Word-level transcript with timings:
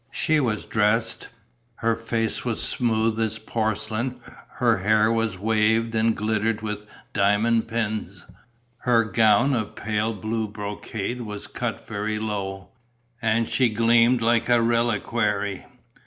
She 0.09 0.39
was 0.39 0.65
dressed. 0.65 1.27
Her 1.75 1.95
face 1.95 2.43
was 2.43 2.63
smooth 2.67 3.19
as 3.19 3.37
porcelain, 3.37 4.19
her 4.53 4.77
hair 4.79 5.11
was 5.11 5.37
waved 5.37 5.93
and 5.93 6.17
glittered 6.17 6.61
with 6.63 6.87
diamond 7.13 7.67
pins. 7.67 8.25
Her 8.79 9.03
gown 9.05 9.53
of 9.53 9.75
pale 9.75 10.15
blue 10.15 10.47
brocade 10.47 11.21
was 11.21 11.45
cut 11.45 11.85
very 11.85 12.17
low; 12.17 12.69
and 13.21 13.47
she 13.47 13.69
gleamed 13.69 14.23
like 14.23 14.49
a 14.49 14.59
reliquary. 14.59 15.67